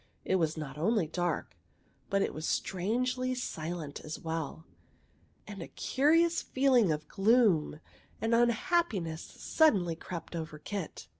It 0.25 0.37
was 0.37 0.57
not 0.57 0.79
only 0.79 1.05
dark, 1.05 1.55
but 2.09 2.23
it 2.23 2.33
was 2.33 2.47
strangely 2.47 3.35
silent 3.35 3.99
as 3.99 4.17
well; 4.19 4.65
and 5.45 5.61
a 5.61 5.67
curious 5.67 6.41
feeling 6.41 6.91
of 6.91 7.07
gloom 7.07 7.79
and 8.19 8.33
unhappiness 8.33 9.21
suddenly 9.21 9.95
crept 9.95 10.35
over 10.35 10.57
Kit. 10.57 11.07